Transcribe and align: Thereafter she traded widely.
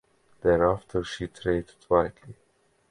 Thereafter 0.41 1.03
she 1.03 1.27
traded 1.27 1.75
widely. 1.87 2.33